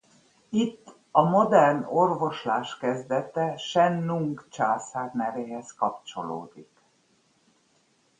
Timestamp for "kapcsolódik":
5.73-6.81